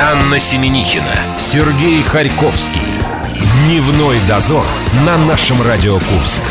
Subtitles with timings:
[0.00, 2.80] Анна Семенихина, Сергей Харьковский.
[3.64, 4.66] Дневной дозор
[5.06, 6.42] на нашем Радио Курск.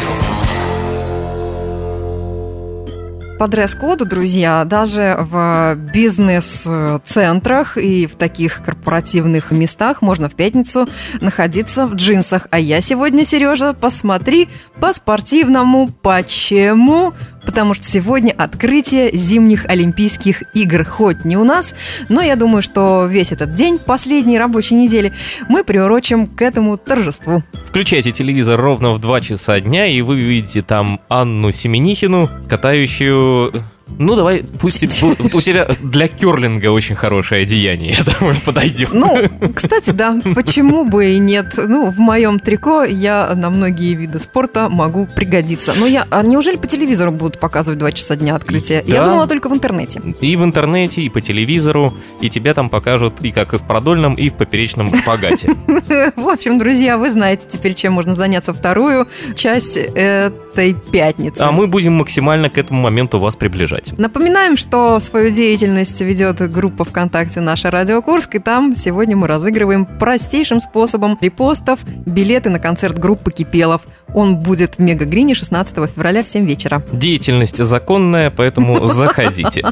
[3.43, 10.87] по дресс-коду, друзья, даже в бизнес-центрах и в таких корпоративных местах можно в пятницу
[11.19, 12.47] находиться в джинсах.
[12.51, 14.47] А я сегодня, Сережа, посмотри
[14.79, 15.89] по-спортивному.
[16.01, 17.11] Почему?
[17.45, 20.85] Потому что сегодня открытие зимних Олимпийских игр.
[20.85, 21.73] Хоть не у нас,
[22.09, 25.13] но я думаю, что весь этот день, последней рабочей недели,
[25.49, 27.43] мы приурочим к этому торжеству.
[27.65, 33.53] Включайте телевизор ровно в 2 часа дня, и вы увидите там Анну Семенихину, катающую
[33.99, 38.93] ну, давай, пусть у тебя для керлинга очень хорошее одеяние, я думаю, подойдет.
[38.93, 41.53] Ну, кстати, да, почему бы и нет.
[41.57, 45.73] Ну, в моем трико я на многие виды спорта могу пригодиться.
[45.77, 48.83] Но я, а неужели по телевизору будут показывать два часа дня открытия?
[48.87, 48.95] Да.
[48.95, 50.01] Я думала только в интернете.
[50.21, 54.15] И в интернете, и по телевизору, и тебя там покажут и как и в продольном,
[54.15, 55.51] и в поперечном пагате.
[56.15, 61.41] В общем, друзья, вы знаете теперь, чем можно заняться вторую часть этой пятницы.
[61.41, 63.99] А мы будем максимально к этому моменту вас приближать делать.
[63.99, 69.85] Напоминаем, что свою деятельность ведет группа ВКонтакте «Наша Радио Курск», и там сегодня мы разыгрываем
[69.85, 73.81] простейшим способом репостов билеты на концерт группы «Кипелов».
[74.13, 76.83] Он будет в Мегагрине 16 февраля в 7 вечера.
[76.91, 79.63] Деятельность законная, поэтому заходите.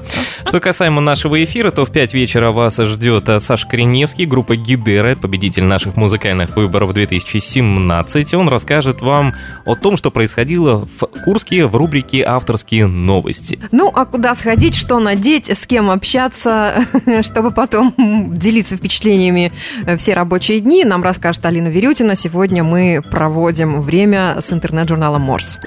[0.45, 5.63] Что касаемо нашего эфира, то в 5 вечера вас ждет Саша Кореневский, группа Гидера, победитель
[5.63, 8.33] наших музыкальных выборов 2017.
[8.33, 13.59] Он расскажет вам о том, что происходило в Курске в рубрике «Авторские новости».
[13.71, 16.73] Ну, а куда сходить, что надеть, с кем общаться,
[17.21, 17.93] чтобы потом
[18.35, 19.51] делиться впечатлениями
[19.97, 22.15] все рабочие дни, нам расскажет Алина Верютина.
[22.15, 25.59] Сегодня мы проводим время с интернет-журналом Морс.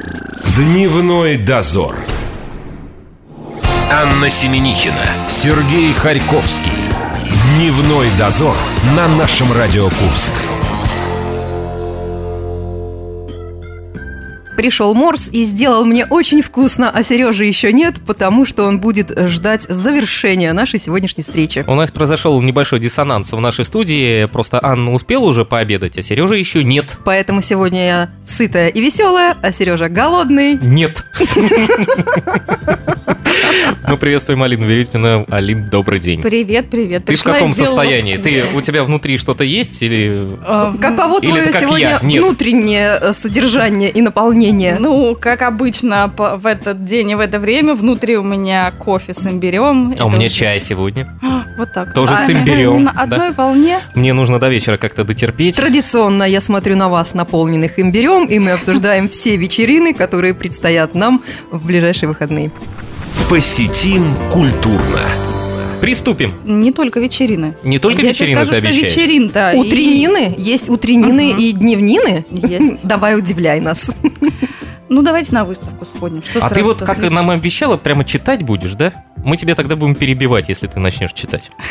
[0.56, 1.96] Дневной дозор.
[3.90, 6.72] Анна Семенихина, Сергей Харьковский.
[7.56, 8.56] Дневной дозор
[8.96, 10.32] на нашем Радио Курск.
[14.56, 19.12] Пришел Морс и сделал мне очень вкусно, а Сережи еще нет, потому что он будет
[19.28, 21.64] ждать завершения нашей сегодняшней встречи.
[21.66, 24.26] У нас произошел небольшой диссонанс в нашей студии.
[24.26, 26.98] Просто Анна успела уже пообедать, а Сережа еще нет.
[27.04, 30.54] Поэтому сегодня я сытая и веселая, а Сережа голодный.
[30.54, 31.04] Нет.
[33.88, 35.26] Мы приветствуем Алину Верютину.
[35.28, 36.22] Алин, добрый день.
[36.22, 37.04] Привет, привет.
[37.04, 38.16] Ты в каком состоянии?
[38.16, 40.38] Ты, у тебя внутри что-то есть или...
[40.42, 44.76] А, Каково твое сегодня внутреннее э, содержание и наполнение?
[44.78, 49.26] Ну, как обычно в этот день и в это время внутри у меня кофе с
[49.26, 49.94] имбирем.
[49.98, 51.18] А у меня чай сегодня.
[51.56, 51.94] Вот так.
[51.94, 52.84] Тоже с имбирем.
[52.84, 53.78] На одной волне.
[53.94, 55.56] Мне нужно до вечера как-то дотерпеть.
[55.56, 61.22] Традиционно я смотрю на вас, наполненных имбирем, и мы обсуждаем все вечерины, которые предстоят нам
[61.50, 62.50] в ближайшие выходные.
[63.28, 65.00] Посетим культурно.
[65.80, 66.32] Приступим.
[66.44, 67.56] Не только вечерины.
[67.62, 68.90] Не только Я вечерины скажу, ты обещаешь?
[68.92, 69.52] что вечерин-то.
[69.54, 70.34] Утреннины?
[70.36, 70.40] И...
[70.40, 71.40] Есть утреннины угу.
[71.40, 72.24] и дневнины?
[72.30, 72.86] Есть.
[72.86, 73.90] Давай удивляй нас.
[74.94, 76.22] Ну, давайте на выставку сходим.
[76.22, 78.92] Что а ты вот, как нам обещала, прямо читать будешь, да?
[79.24, 81.50] Мы тебе тогда будем перебивать, если ты начнешь читать.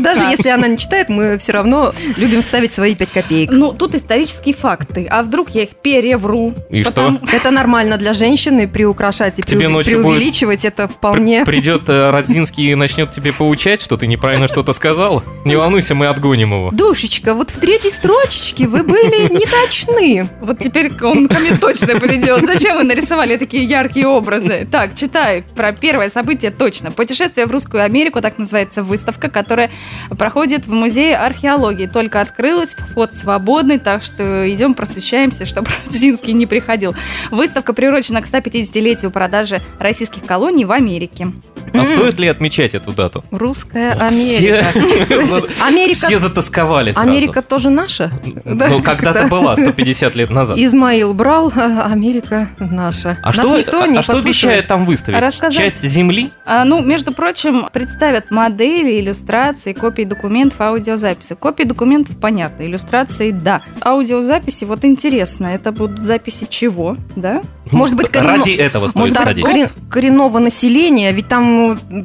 [0.00, 3.50] Даже если она не читает, мы все равно любим ставить свои пять копеек.
[3.52, 5.06] Ну, тут исторические факты.
[5.10, 6.54] А вдруг я их перевру?
[6.70, 7.18] И что?
[7.32, 10.64] Это нормально для женщины приукрашать и преувеличивать.
[10.64, 11.44] Это вполне...
[11.46, 15.22] Придет э, Родзинский и начнет тебе поучать, что ты неправильно что-то сказал.
[15.44, 16.70] Не волнуйся, мы отгоним его.
[16.72, 20.30] Душечка, вот в третьей строчечке вы были не точны.
[20.40, 22.44] Вот теперь он ко мне точно придет.
[22.44, 24.66] Зачем вы нарисовали такие яркие образы?
[24.70, 26.90] Так, читай про первое событие точно.
[26.90, 29.70] Путешествие в Русскую Америку, так называется выставка, которая
[30.18, 31.86] проходит в Музее археологии.
[31.86, 36.94] Только открылась, вход свободный, так что идем просвещаемся, чтобы Родзинский не приходил.
[37.30, 41.28] Выставка приурочена к 150-летию продажи российских колоний в Америке.
[41.74, 43.24] А стоит ли отмечать эту дату?
[43.30, 44.66] Русская Америка.
[45.66, 46.06] Америка.
[46.06, 47.08] Все затасковали сразу.
[47.08, 48.10] Америка тоже наша?
[48.44, 50.58] Ну, когда-то была, 150 лет назад.
[50.58, 53.18] Измаил брал, а Америка наша.
[53.22, 55.18] А что, а что обещают там выставить?
[55.18, 55.58] Рассказать?
[55.58, 56.30] Часть земли?
[56.44, 61.34] А, ну, между прочим, представят модели, иллюстрации, копии документов, аудиозаписи.
[61.34, 63.62] Копии документов понятно, иллюстрации– да.
[63.82, 67.42] Аудиозаписи, вот интересно, это будут записи чего, да?
[67.70, 68.36] Может быть, коренно...
[68.36, 69.44] ради этого стоит Может.
[69.44, 69.68] Корен...
[69.90, 71.51] коренного населения, ведь там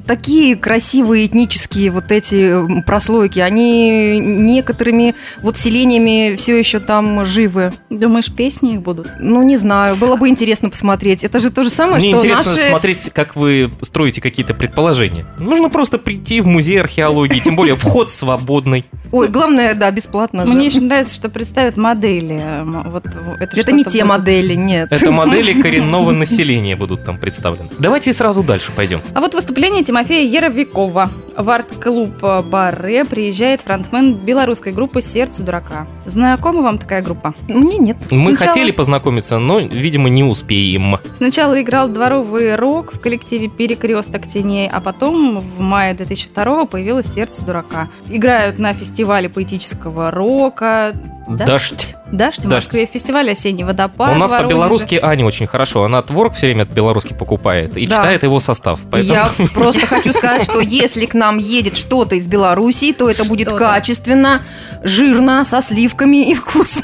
[0.05, 7.73] такие красивые этнические вот эти прослойки, они некоторыми вот селениями все еще там живы.
[7.89, 9.07] Думаешь, песни их будут?
[9.19, 11.23] Ну, не знаю, было бы интересно посмотреть.
[11.23, 12.69] Это же то же самое, Мне что интересно наши...
[12.69, 15.25] смотреть, как вы строите какие-то предположения.
[15.37, 18.85] Нужно просто прийти в музей археологии, тем более вход свободный.
[19.11, 20.53] Ой, главное, да, бесплатно же.
[20.53, 22.41] Мне очень нравится, что представят модели.
[22.63, 23.05] Вот,
[23.39, 24.87] это это не те модели, нет.
[24.91, 27.69] Это модели коренного населения будут там представлены.
[27.79, 29.01] Давайте сразу дальше пойдем.
[29.13, 31.11] А вот выступление Тимофея Яровикова.
[31.37, 35.85] В арт-клуб Барре приезжает фронтмен белорусской группы «Сердце дурака».
[36.07, 37.35] Знакома вам такая группа?
[37.47, 37.97] Мне нет.
[38.09, 40.97] Мы Сначала- хотели познакомиться, но, видимо, не успеем.
[41.15, 47.45] Сначала играл дворовый рок в коллективе «Перекресток теней», а потом в мае 2002 появилось «Сердце
[47.45, 47.89] дурака».
[48.09, 50.93] Играют на фестивале поэтического рока.
[51.27, 51.93] Дождь.
[52.11, 52.67] Дождь в Дождь.
[52.67, 55.83] Москве, фестиваль «Осенний водопад» У нас по-белорусски Аня очень хорошо.
[55.83, 57.97] Она творог все время по-белорусски покупает и Да.
[57.97, 58.79] читает его состав.
[58.89, 59.13] Поэтому...
[59.13, 63.51] Я просто хочу сказать, что если к нам едет что-то из Белоруссии, то это будет
[63.51, 64.41] качественно,
[64.83, 66.83] жирно, со сливками и вкусно.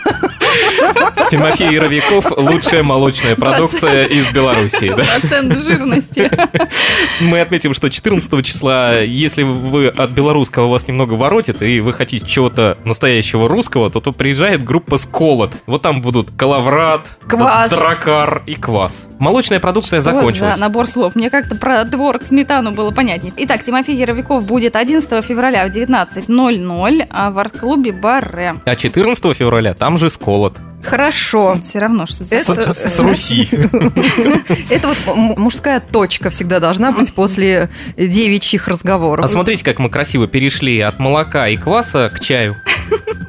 [1.29, 4.89] Тимофей Яровиков– лучшая молочная продукция из Белоруссии.
[4.95, 5.03] да.
[5.03, 6.29] Процент жирности.
[7.21, 12.25] Мы отметим, что 14 числа, если вы от белорусского вас немного воротит, и вы хотите
[12.25, 15.51] чего-то настоящего русского, то, то приезжает группа «Сколот».
[15.67, 17.69] Вот там будут коловрат, Квас.
[17.69, 19.07] дракар и квас.
[19.19, 20.55] Молочная продукция Вот закончилась.
[20.55, 21.15] за набор слов.
[21.15, 23.31] Мне как-то про творог, сметану было понятнее.
[23.37, 28.55] Итак, Тимофей Яровиков будет 11 февраля в 19.00 а в арт-клубе Барре.
[28.65, 30.57] А 14 февраля там же «Сколот».
[30.83, 31.57] Хорошо.
[31.63, 33.47] Все равно, что С, Это- с Руси.
[34.69, 34.97] Это вот
[35.37, 39.25] мужская точка всегда должна быть после девичьих разговоров.
[39.25, 42.57] А смотрите, как мы красиво перешли от молока и кваса к чаю.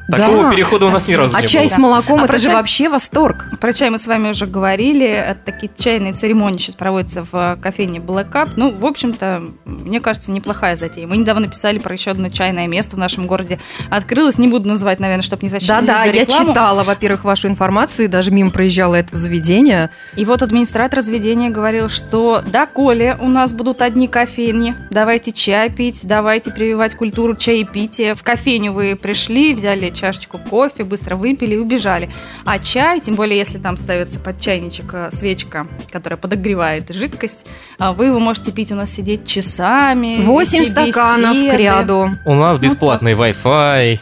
[0.07, 0.17] Да.
[0.19, 1.73] Такого перехода у нас ни разу А не чай было.
[1.73, 2.53] с молоком А это же чай?
[2.53, 3.47] вообще восторг.
[3.59, 5.07] Про чай мы с вами уже говорили.
[5.07, 8.51] Это Такие чайные церемонии сейчас проводятся в э, кофейне Black Cup.
[8.55, 11.07] Ну, в общем-то, мне кажется, неплохая затея.
[11.07, 13.59] Мы недавно писали про еще одно чайное место в нашем городе.
[13.89, 18.05] Открылось, не буду называть, наверное, чтобы не зачитать Да-да, за я читала, во-первых, вашу информацию
[18.05, 19.89] и даже мимо проезжала это заведение.
[20.15, 25.69] И вот администратор заведения говорил, что да, Коля, у нас будут одни кофейни, давайте чай
[25.69, 28.15] пить, давайте прививать культуру чаепития.
[28.15, 32.09] В кофейню вы пришли, взяли чашечку кофе, быстро выпили и убежали.
[32.45, 37.45] А чай, тем более если там ставится под чайничек э, свечка, которая подогревает жидкость,
[37.77, 40.21] а вы его можете пить у нас сидеть часами.
[40.21, 41.55] Восемь стаканов беседы.
[41.55, 42.09] к ряду.
[42.25, 43.99] У нас бесплатный Wi-Fi.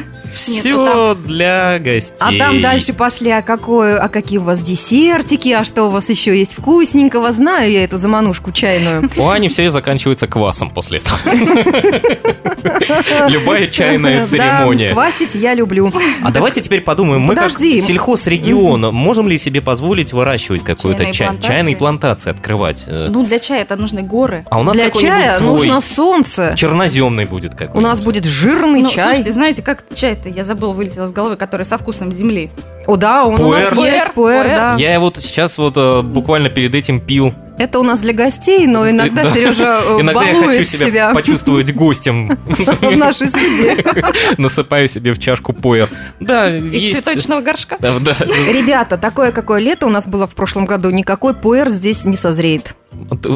[0.40, 2.14] Все ну для гостей.
[2.20, 6.08] А там дальше пошли, а, какое, а какие у вас десертики, а что у вас
[6.08, 7.32] еще есть вкусненького.
[7.32, 9.08] Знаю я эту заманушку чайную.
[9.16, 11.18] У Ани все заканчивается квасом после этого.
[13.28, 14.92] Любая чайная Да, церемония.
[14.92, 15.92] квасить я люблю.
[16.22, 17.80] А давайте теперь подумаем, мы как Подожди.
[17.80, 22.84] сельхозрегион, можем ли себе позволить выращивать какой-то Чайные чай, чайные плантации открывать?
[22.86, 24.44] Э, Ну, для чая это нужны горы.
[24.50, 26.54] А у нас Для чая свой нужно солнце.
[26.56, 27.78] черноземный будет какой-нибудь.
[27.78, 29.04] У нас будет жирный Ну, чай.
[29.06, 32.50] слушайте, знаете, как чай-то, я забыла, вылетел из головы, который со вкусом земли.
[32.86, 33.94] О, да, он у нас Пуэр.
[33.94, 34.56] есть пуэр, Пуэр.
[34.56, 34.76] да.
[34.78, 37.34] Я вот сейчас вот э, буквально перед этим пил.
[37.58, 39.32] Это у нас для гостей, но иногда Да.
[39.32, 42.38] Сережа э, Иногда я балует хочу себя, себя почувствовать гостем.
[42.46, 44.36] в нашей студии.
[44.40, 45.88] Насыпаю себе в чашку пуэр.
[46.20, 46.96] Да, Из есть...
[46.96, 47.76] цветочного горшка.
[47.78, 48.16] Да, да.
[48.24, 52.74] Ребята, такое какое лето у нас было в прошлом году, никакой пуэр здесь не созреет.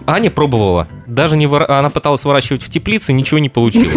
[0.07, 0.89] Аня пробовала.
[1.07, 3.93] Даже не выра- она пыталась выращивать в теплице, ничего не получилось.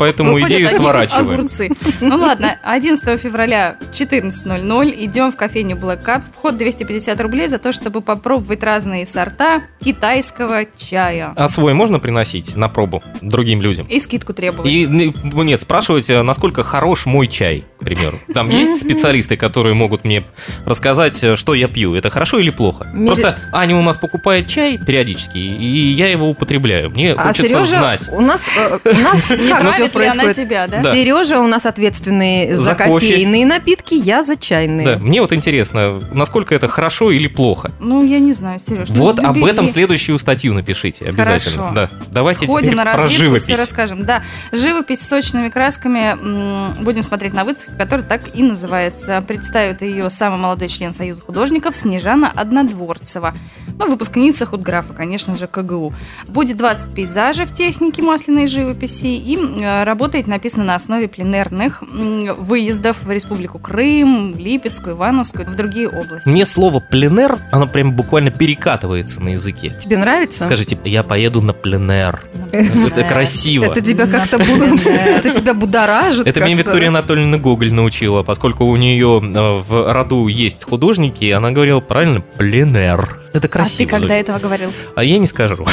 [0.00, 1.28] Поэтому Выходят идею сворачиваем.
[1.28, 1.70] огурцы.
[2.00, 6.22] Ну ладно, 11 февраля в 14.00 идем в кофейню Black Cup.
[6.34, 11.34] Вход 250 рублей за то, чтобы попробовать разные сорта китайского чая.
[11.36, 13.86] А свой можно приносить на пробу другим людям?
[13.88, 14.70] И скидку требовать.
[14.70, 18.18] И ну, нет, спрашивать, э, насколько хорош мой чай, к примеру.
[18.34, 20.24] Там есть специалисты, которые могут мне
[20.66, 21.94] рассказать, э, что я пью.
[21.94, 22.86] Это хорошо или плохо?
[22.92, 26.90] Мире- Просто Аня у нас покупает чай периодически, и я его употребляю.
[26.90, 28.08] Мне А хочется Сережа знать.
[28.12, 30.36] у нас, э, у нас как все происходит?
[30.36, 30.82] тебя, да?
[30.82, 30.94] Да.
[30.94, 33.08] Сережа у нас ответственный за, За кофе.
[33.08, 34.86] кофейные напитки, я за чайные.
[34.86, 37.72] Да, мне вот интересно, насколько это хорошо или плохо.
[37.80, 38.88] Ну, я не знаю, Сереж.
[38.90, 39.52] ну, Вот об любили.
[39.52, 41.68] этом следующую статью напишите обязательно.
[41.68, 41.74] Хорошо.
[41.74, 41.90] Да.
[42.12, 43.42] Давайте Сходим теперь на про разведку, живопись.
[43.44, 44.02] все расскажем.
[44.02, 44.22] Да,
[44.52, 46.80] живопись с сочными красками.
[46.82, 49.22] Будем смотреть на выставку, которая так и называется.
[49.26, 53.34] Представит ее самый молодой член Союза художников Снежана Однодворцева.
[53.78, 55.94] Ну, выпускница худграфа, конечно же, КГУ.
[56.28, 59.06] Будет 20 пейзажей в технике масляной живописи.
[59.06, 65.88] И э, работает написано на основе пленерных выездов в Республику Крым, Липецкую, Ивановскую, в другие
[65.88, 66.28] области.
[66.28, 69.74] Мне слово пленер, оно прям буквально перекатывается на языке.
[69.80, 70.44] Тебе нравится?
[70.44, 72.22] Скажите, я поеду на пленер.
[72.52, 73.64] Это красиво.
[73.64, 76.26] Это тебя как-то это тебя будоражит.
[76.26, 76.56] Это меня.
[76.56, 81.80] Виктория Анатольевна Гоголь научила, поскольку у нее э, в роду есть художники, и она говорила
[81.80, 83.18] правильно пленер.
[83.32, 83.78] Это А красиво.
[83.78, 84.22] ты когда звучит.
[84.22, 84.72] этого говорил?
[84.96, 85.64] А я не скажу.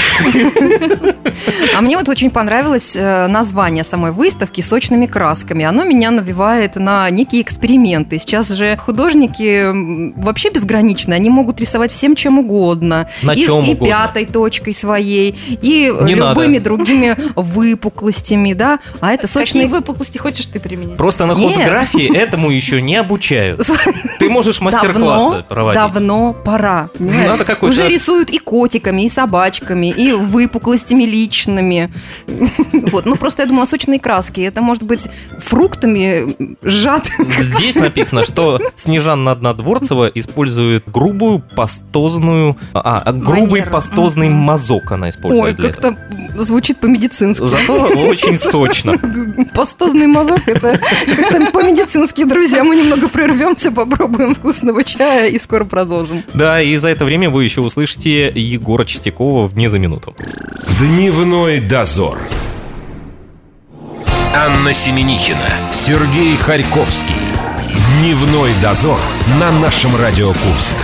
[1.75, 5.65] А мне вот очень понравилось э, название самой выставки «Сочными красками».
[5.65, 8.20] Оно меня навевает на некие эксперименты.
[8.20, 9.72] Сейчас же художники
[10.20, 11.13] вообще безграничны.
[11.13, 13.10] Они могут рисовать всем чем угодно.
[13.24, 13.88] На и, чем и угодно.
[13.88, 16.63] пятой точкой своей, и э, Не любыми надо.
[16.63, 18.79] другими выпуклостями, да.
[19.00, 19.67] А это Какие сочные...
[19.67, 20.98] выпуклости хочешь ты применить?
[20.98, 21.56] Просто на Нет.
[21.78, 23.68] Фотографии этому еще не обучают.
[24.20, 25.82] Ты можешь мастер-классы проводить.
[25.82, 26.90] давно пора.
[27.46, 27.68] какой-то...
[27.68, 31.92] Уже рисуют и котиками, и собачками, и выпуклостями личными.
[32.88, 34.40] Вот, ну просто я думала, сочные краски.
[34.42, 35.08] Это может быть
[35.40, 37.58] фруктами сжатыми.
[37.58, 42.56] Здесь написано, что Снежанна Однодворцева использует грубую пастозную...
[42.74, 43.72] А, грубый Манеру.
[43.72, 44.38] пастозный Мгм.
[44.38, 45.98] мазок она использует Ой, как-то
[46.38, 47.44] звучит по-медицински.
[47.44, 48.98] Зато очень сочно.
[49.54, 50.80] Пастозный мазок это
[51.68, 52.64] как-то по-медицински, друзья.
[52.64, 56.24] Мы немного прервемся, попробуем вкусного чая и скоро продолжим.
[56.34, 60.16] Да, и за это время вы еще услышите Егора Чистякова вне за минуту.
[60.80, 62.20] Дневной дозор.
[64.36, 67.16] Анна Семенихина, Сергей Харьковский.
[68.00, 69.00] Дневной дозор
[69.40, 70.76] на нашем Радио Курск.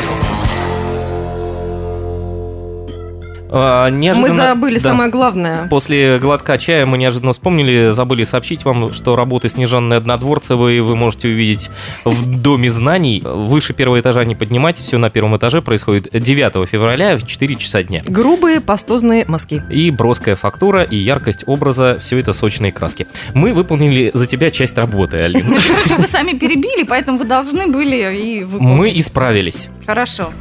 [3.55, 4.89] А, Мы неожиданно- забыли да.
[4.89, 5.67] самое главное.
[5.69, 11.27] После глотка чая мы неожиданно вспомнили, забыли сообщить вам, что работы Снежанны Однодворцевой вы можете
[11.27, 11.69] увидеть
[12.03, 13.21] в Доме знаний.
[13.23, 17.83] Выше первого этажа не поднимайте, все на первом этаже происходит 9 февраля в 4 часа
[17.83, 18.01] дня.
[18.07, 19.61] Грубые пастозные мазки.
[19.69, 23.05] И броская фактура, и яркость образа, все это сочные краски.
[23.35, 25.45] Мы выполнили за тебя часть работы, Алина.
[25.83, 28.77] Прочим, вы сами перебили, поэтому вы должны были и выполнить.
[28.79, 29.69] Мы исправились.
[29.85, 30.31] Хорошо.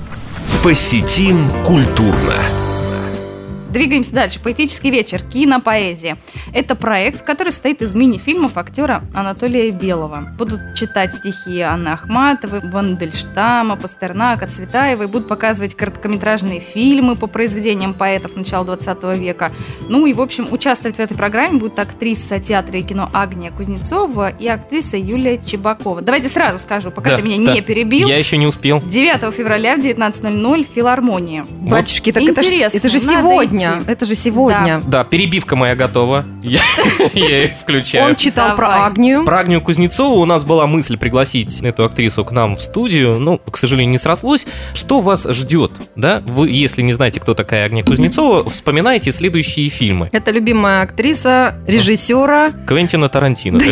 [0.63, 2.33] Посетим культурно.
[3.73, 4.39] Двигаемся дальше.
[4.39, 5.23] Поэтический вечер.
[5.23, 6.19] Кинопоэзия.
[6.53, 10.29] Это проект, который состоит из мини-фильмов актера Анатолия Белого.
[10.37, 15.07] Будут читать стихи Анны Ахматовой, Вандельштама, Пастернака, Цветаевой.
[15.07, 19.53] Будут показывать короткометражные фильмы по произведениям поэтов начала 20 века.
[19.89, 24.29] Ну и, в общем, участвовать в этой программе будут актриса театра и кино Агния Кузнецова
[24.29, 26.03] и актриса Юлия Чебакова.
[26.03, 27.55] Давайте сразу скажу, пока Да, ты меня да.
[27.55, 28.07] не перебил.
[28.07, 28.83] Я еще не успел.
[28.83, 31.45] 9 февраля в 19.00 в филармонии.
[31.49, 33.23] Батюшки, так это, Интересно, это же надо
[33.67, 33.93] сегодня.
[33.93, 34.83] Это же сегодня.
[34.87, 36.25] Да, перебивка моя готова.
[36.43, 36.61] Я
[37.13, 38.11] я ее включаю.
[38.11, 38.85] Он читал про.
[38.87, 39.25] Агнию.
[39.25, 43.39] Про Агнию Кузнецову у нас была мысль пригласить эту актрису к нам в студию, но,
[43.39, 44.47] к сожалению, не срослось.
[44.75, 46.23] Что вас ждет, да?
[46.27, 50.09] Вы, если не знаете, кто такая Агния Кузнецова, вспоминайте следующие фильмы.
[50.13, 53.59] Это любимая актриса, режиссера Квентина Тарантино.
[53.59, 53.67] Да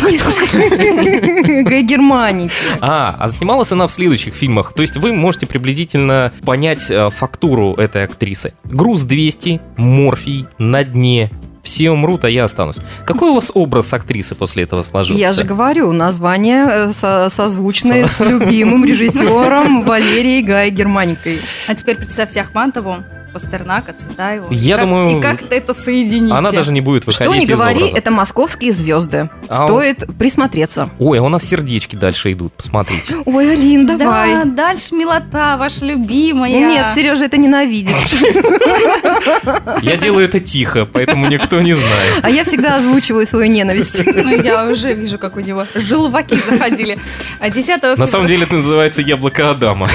[1.63, 2.51] Гай Германики.
[2.79, 4.73] А, а снималась она в следующих фильмах.
[4.73, 8.53] То есть вы можете приблизительно понять э, фактуру этой актрисы.
[8.63, 11.29] Груз 200, морфий, на дне.
[11.63, 12.77] Все умрут, а я останусь.
[13.05, 15.21] Какой у вас образ актрисы после этого сложился?
[15.21, 21.39] Я же говорю, название э, со- созвучное с любимым режиссером Валерией Гай Германикой.
[21.67, 22.95] А теперь представьте Ахматову,
[23.33, 24.47] Пастернака, Цветаеву.
[24.51, 26.33] Я Как- думаю, И как-то это соедините.
[26.33, 27.97] Она даже не будет выходить Что не говори, образа.
[27.97, 29.29] это московские звезды.
[29.47, 30.89] А Стоит присмотреться.
[30.99, 33.15] Ой, а у нас сердечки дальше идут, посмотрите.
[33.25, 34.45] Ой, Алин, Да, давай.
[34.45, 36.51] дальше милота, ваша любимая.
[36.51, 37.95] Нет, Сережа это ненавидит.
[39.81, 42.19] Я делаю это тихо, поэтому никто не знает.
[42.23, 44.01] А я всегда озвучиваю свою ненависть.
[44.21, 46.99] Ну, я уже вижу, как у него желваки заходили.
[47.39, 47.95] А 10 февраля...
[47.97, 49.87] На самом деле это называется яблоко Адама.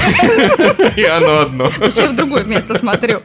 [0.95, 1.71] И оно одно.
[1.77, 3.21] Вообще я в другое место смотрю.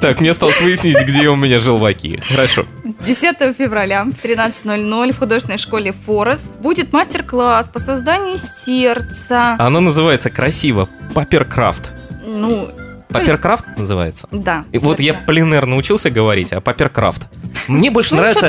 [0.00, 2.20] Так, мне осталось выяснить, где у меня желваки.
[2.28, 2.66] Хорошо.
[2.84, 9.54] 10 февраля в 13.00 в художественной школе «Форест» будет мастер-класс по созданию сердца.
[9.58, 11.92] Оно называется красиво Паперкрафт.
[12.24, 12.68] Ну,
[13.08, 14.26] papercraft называется?
[14.32, 14.64] да.
[14.72, 17.28] И вот я пленэр научился говорить, а papercraft.
[17.68, 18.48] Мне больше Ну, нравится,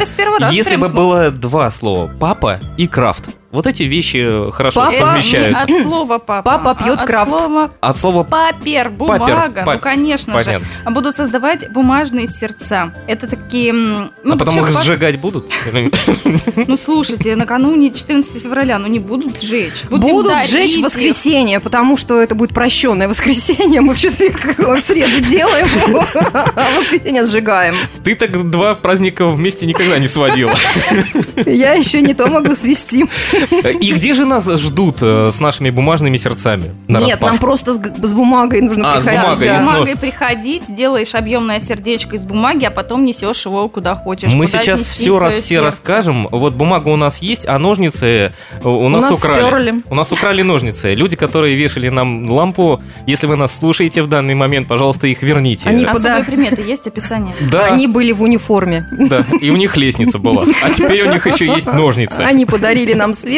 [0.51, 3.25] если бы было два слова «папа» и «крафт».
[3.53, 5.63] Вот эти вещи хорошо Папа Это не совмещаются.
[5.63, 6.41] от слова папа.
[6.57, 7.29] Папа пьет а от крафт.
[7.29, 9.63] слова От слова paper, бумага.
[9.63, 10.45] пап- ну, конечно же.
[10.45, 10.67] понятно.
[10.85, 12.91] А будут создавать бумажные сердца.
[13.07, 13.71] Это такие...
[13.71, 15.51] Ну, а потом их пап- сжигать будут?
[16.55, 19.83] Ну, слушайте, накануне 14 февраля, ну, не будут сжечь.
[19.89, 23.81] Будем Будут сжечь в воскресенье, потому что это будет прощенное воскресенье.
[23.81, 25.67] Мы в четверг, в среду делаем,
[26.55, 27.75] а в воскресенье сжигаем.
[28.03, 30.53] Ты так два праздника вместе никогда не сводила.
[31.45, 33.05] Я еще не то могу свести.
[33.51, 36.73] И где же нас ждут э, с нашими бумажными сердцами?
[36.87, 39.37] Нет, нам просто с, бумагой нужно А, с приходить.
[39.37, 44.33] С бумагой приходить, делаешь объемное сердечко из бумаги, а потом несешь его куда хочешь.
[44.33, 46.27] Мы сейчас все, раз, все расскажем.
[46.31, 48.33] Вот бумага у нас есть, а ножницы
[48.63, 49.81] э, у нас, украли.
[49.89, 50.93] У нас украли ножницы.
[50.93, 55.69] Люди, которые вешали нам лампу, если вы нас слушаете в данный момент, пожалуйста, их верните.
[55.69, 57.33] Они- Особые приметы есть описание.
[57.51, 58.87] Да, Они были в униформе.
[58.91, 60.45] да, и у них лестница была.
[60.63, 62.21] А теперь у них еще есть ножницы.
[62.21, 63.32] Они подарили нам свет,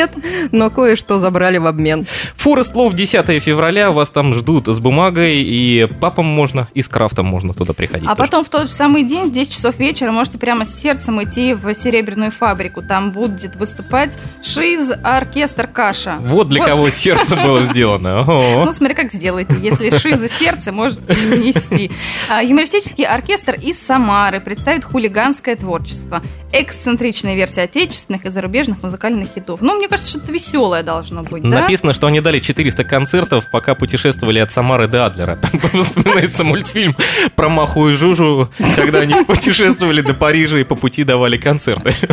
[0.51, 2.05] но кое-что забрали в обмен.
[2.35, 7.25] Форест Лов 10 февраля, вас там ждут с бумагой, и папам можно, и с крафтом
[7.25, 8.07] можно туда приходить.
[8.07, 8.27] А тоже.
[8.29, 11.53] потом в тот же самый день, в 10 часов вечера, можете прямо с сердцем идти
[11.53, 12.81] в серебряную фабрику.
[12.81, 16.17] Там будет выступать Шиз оркестр Каша.
[16.19, 18.25] Вот для кого сердце было сделано.
[18.65, 19.55] Ну, смотри, как сделаете.
[19.61, 21.91] Если шиза сердце, может нести.
[22.29, 26.21] А, Юмористический оркестр из Самары представит хулиганское творчество.
[26.51, 29.61] Эксцентричная версия отечественных и зарубежных музыкальных хитов.
[29.61, 31.61] Ну, мне мне кажется, что-то веселое должно быть, да?
[31.61, 35.39] Написано, что они дали 400 концертов, пока путешествовали от Самары до Адлера.
[35.73, 36.97] Вспоминается мультфильм
[37.35, 41.93] про Маху и Жужу, когда они путешествовали до Парижа и по пути давали концерты.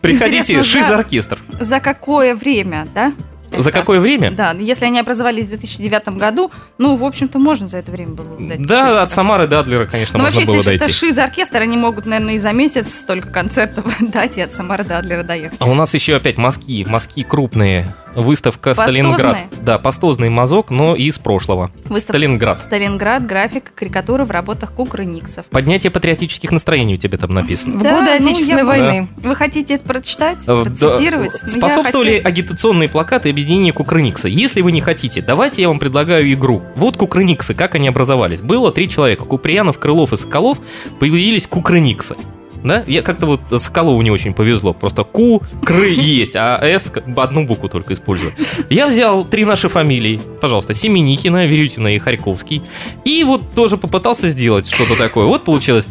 [0.00, 0.98] Приходите, Интересно, Шиз да.
[0.98, 1.38] оркестр.
[1.60, 3.12] За какое время, да?
[3.58, 4.30] За Это- какое время?
[4.30, 8.26] Да, если они образовались в 2009 году, ну, в общем-то, можно за это время было
[8.38, 8.62] дать.
[8.66, 9.12] Да, от концертов.
[9.12, 10.94] Самары до Адлера, конечно, Ну, можно вообще, было если это дойти.
[10.94, 14.98] шиз оркестр, они могут, наверное, и за месяц столько концертов дать и от Самары до
[14.98, 15.56] Адлера доехать.
[15.60, 17.94] А у нас еще опять мазки, мазки крупные.
[18.14, 19.02] Выставка Пастозные?
[19.02, 19.36] Сталинград.
[19.62, 21.70] Да, пастозный мазок, но из прошлого.
[21.84, 22.60] Выставка Сталинград.
[22.60, 25.46] Сталинград, график, карикатуры в работах Кукрыниксов.
[25.46, 27.78] Поднятие патриотических настроений у тебя там написано.
[27.78, 29.08] В Да, годы ну, Отечественной войны.
[29.16, 31.32] Вы хотите это прочитать, Э, да, процитировать?
[31.42, 34.28] Ну, Способствовали хотела- агитационные плакаты объединения Кукрыникса.
[34.28, 36.62] Если вы не хотите, давайте я вам предлагаю игру.
[36.76, 38.40] Вот Кукрыниксы, как они образовались.
[38.40, 39.24] Было три человека.
[39.24, 40.58] Куприянов, Крылов и Соколов.
[41.00, 42.16] Появились Кукрыниксы.
[42.64, 42.82] Да?
[42.86, 44.72] Я как-то вот Соколову не очень повезло.
[44.72, 48.32] Просто Ку, Кры есть, а С одну букву только использую.
[48.70, 50.20] Я взял три наши фамилии.
[50.40, 52.62] Пожалуйста, Семенихина, Верютина и Харьковский.
[53.04, 55.26] И вот тоже попытался сделать что-то такое.
[55.26, 55.86] Вот получилось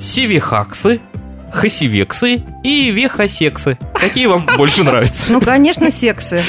[0.00, 1.00] Севихаксы,
[1.52, 3.78] Хасивексы и Вехасексы.
[3.94, 5.32] Какие вам больше нравятся?
[5.32, 6.42] Ну, конечно, сексы.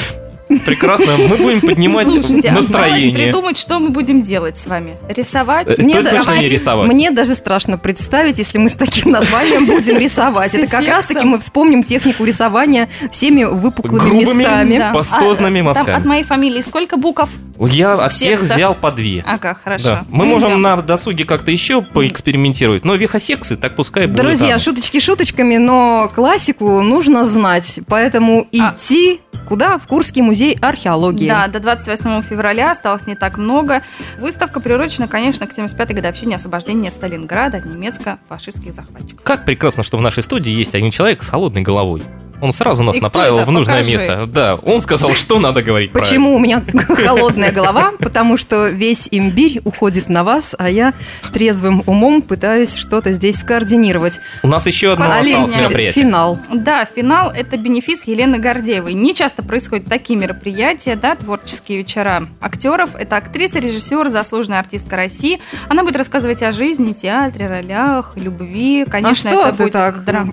[0.64, 3.26] Прекрасно, мы будем поднимать Слушайте, настроение.
[3.26, 4.96] придумать, что мы будем делать с вами.
[5.08, 5.66] Рисовать?
[5.68, 6.88] Э, Мне да- точно не рисовать.
[6.88, 10.54] Мне даже страшно представить, если мы с таким названием будем рисовать.
[10.54, 14.78] Это как раз-таки мы вспомним технику рисования всеми выпуклыми Грубыми местами.
[14.78, 14.92] Да.
[14.92, 15.86] Пастозными А, мазками.
[15.86, 17.28] Там от моей фамилии сколько букв?
[17.60, 19.24] Я от всех взял по две.
[19.26, 19.88] Ага, хорошо.
[19.88, 20.04] Да.
[20.08, 24.20] Мы Ну, можем на досуге как-то еще поэкспериментировать, но вехосексы так пускай будут.
[24.22, 24.58] Друзья, там.
[24.60, 27.80] шуточки шуточками, но классику нужно знать.
[27.88, 28.74] Поэтому А.
[28.76, 29.78] идти куда?
[29.78, 31.26] В Курский музей археологии.
[31.26, 33.82] Да, до 28 февраля осталось не так много.
[34.18, 39.22] Выставка приурочена, конечно, к 75-й годовщине освобождения Сталинграда от немецко-фашистских захватчиков.
[39.22, 42.02] Как прекрасно, что в нашей студии есть один человек с холодной головой.
[42.40, 43.92] Он сразу нас И кто направил в нужное Покажи.
[43.96, 44.26] место.
[44.26, 47.92] Да, он сказал, что надо говорить Почему у меня холодная голова?
[47.98, 50.94] Потому что весь имбирь уходит на вас, а я
[51.32, 54.20] трезвым умом пытаюсь что-то здесь скоординировать.
[54.42, 56.04] У нас еще одно осталось мероприятие.
[56.04, 56.38] финал.
[56.52, 58.94] Да, финал– это бенефис Елены Гордеевой.
[58.94, 62.94] Не часто происходят такие мероприятия, да, творческие вечера актеров.
[62.94, 65.40] Это актриса, режиссер, заслуженная артистка России.
[65.68, 68.84] Она будет рассказывать о жизни, театре, ролях, любви.
[68.88, 70.04] Конечно, а что это ты будет так?
[70.04, 70.32] драма.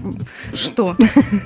[0.53, 0.95] Что?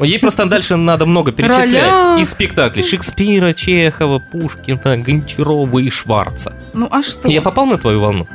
[0.02, 2.20] Ей просто дальше надо много перечислять.
[2.20, 6.54] Из спектаклей Шекспира, Чехова, Пушкина, Гончарова и Шварца.
[6.74, 7.28] Ну а что?
[7.28, 8.28] Я попал на твою волну?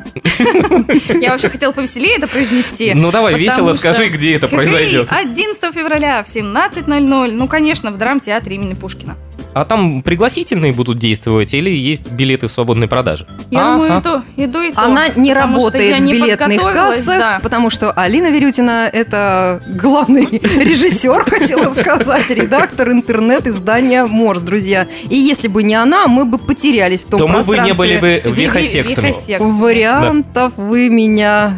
[1.20, 2.94] Я вообще хотела повеселее это произнести.
[2.94, 5.08] Ну давай, весело скажи, где это произойдет.
[5.10, 7.32] 11 февраля в 17.00.
[7.32, 9.16] Ну, конечно, в драмтеатре имени Пушкина.
[9.54, 13.26] А там пригласительные будут действовать или есть билеты в свободной продаже?
[13.50, 14.24] Я думаю, Ага.
[14.36, 14.80] и то, и то.
[14.80, 17.40] Она не работает в билетных кассах, да.
[17.40, 24.88] потому что Алина Верютина– это главный режиссер, хотела сказать, редактор интернет-издания «Морс», друзья.
[25.08, 27.98] И если бы не она, мы бы потерялись в том То мы бы не были
[27.98, 29.08] бы вехосексами.
[29.08, 29.44] Вехосекс.
[29.44, 31.54] Вариантов вы меня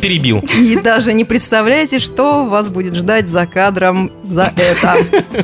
[0.00, 0.44] Перебил.
[0.58, 4.96] и даже не представляете, что вас будет ждать за кадром за это.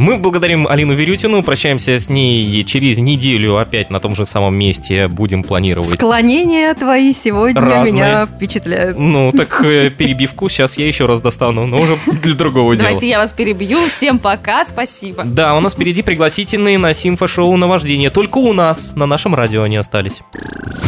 [0.03, 5.07] Мы благодарим Алину Верютину, прощаемся с ней через неделю опять на том же самом месте.
[5.07, 5.95] Будем планировать.
[5.95, 7.93] Склонения твои сегодня Разные.
[7.93, 8.99] меня впечатляют.
[8.99, 12.89] Ну, так э, перебивку сейчас я еще раз достану, но уже для другого дела.
[12.89, 13.79] Давайте я вас перебью.
[13.97, 15.23] Всем пока, спасибо.
[15.25, 18.11] Да, у нас впереди пригласительные на симфошоу «Наваждение».
[18.11, 20.23] Только у нас, на нашем радио они остались.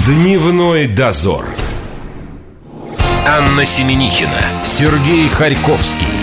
[0.06, 1.46] Дневной дозор.
[3.24, 6.13] Анна Семенихина, Сергей Харьковский.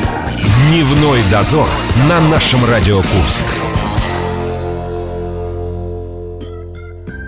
[0.69, 1.67] Дневной дозор
[2.08, 3.45] на нашем Радио Курск.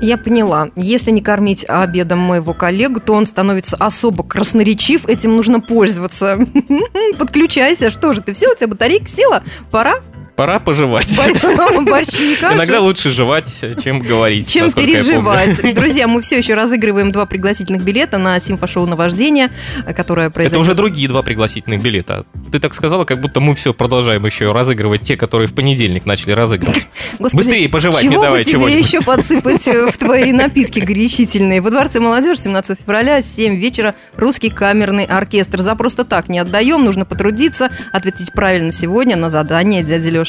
[0.02, 0.70] Я поняла.
[0.76, 5.08] Если не кормить обедом моего коллегу, то он становится особо красноречив.
[5.08, 6.38] Этим нужно пользоваться.
[7.18, 7.90] Подключайся.
[7.90, 8.34] Что же ты?
[8.34, 9.42] Все, у тебя батарейка села?
[9.72, 10.02] Пора?
[10.36, 11.12] Пора пожевать.
[11.18, 14.52] Иногда лучше жевать, чем говорить.
[14.52, 15.76] чем переживать.
[15.76, 19.52] Друзья, мы все еще разыгрываем два пригласительных билета на симфошоу «Наваждение»,
[19.96, 22.26] которое Это произойдет уже другие два пригласительных билета.
[22.52, 26.32] Ты так сказала, как будто мы все продолжаем еще разыгрывать те, которые в понедельник начали
[26.32, 26.88] разыгрывать.
[27.20, 31.62] Господи, Быстрее пожевать чего давай бы тебе еще подсыпать э, в твои напитки горячительные?
[31.62, 35.62] Во Дворце молодежи 17 февраля, 7 вечера, русский камерный оркестр.
[35.62, 40.24] За просто так не отдаем, нужно потрудиться, ответить правильно сегодня на задание дяди Леши.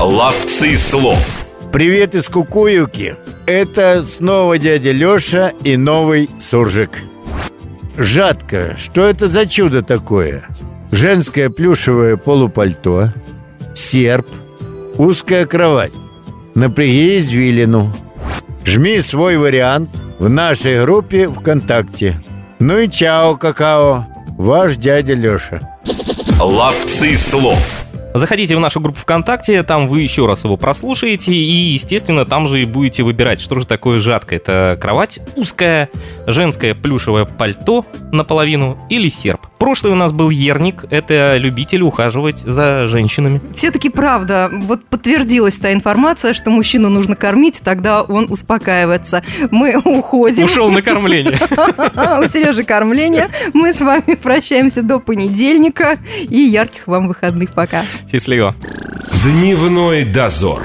[0.00, 1.44] Ловцы слов.
[1.72, 3.14] Привет из Кукуюки.
[3.46, 6.90] Это снова дядя Леша и новый суржик.
[7.96, 10.48] Жатка, что это за чудо такое?
[10.90, 13.14] Женское плюшевое полупальто,
[13.74, 14.26] серп,
[14.96, 15.92] узкая кровать.
[16.54, 17.94] Напряги извилину.
[18.64, 22.16] Жми свой вариант в нашей группе ВКонтакте.
[22.58, 24.06] Ну и чао, какао,
[24.38, 25.60] ваш дядя Леша.
[26.40, 27.83] Ловцы слов.
[28.14, 32.62] Заходите в нашу группу ВКонтакте, там вы еще раз его прослушаете, и, естественно, там же
[32.62, 34.36] и будете выбирать, что же такое жатка.
[34.36, 35.90] Это кровать узкая,
[36.28, 39.40] женское плюшевое пальто наполовину или серп.
[39.58, 43.40] Прошлый у нас был Ерник, это любитель ухаживать за женщинами.
[43.56, 49.24] Все-таки правда, вот подтвердилась та информация, что мужчину нужно кормить, тогда он успокаивается.
[49.50, 50.44] Мы уходим.
[50.44, 51.38] Ушел на кормление.
[51.50, 53.28] У Сережи кормление.
[53.54, 55.98] Мы с вами прощаемся до понедельника
[56.28, 57.50] и ярких вам выходных.
[57.52, 57.84] Пока.
[58.10, 58.54] Счастливо.
[59.22, 60.62] Дневной дозор.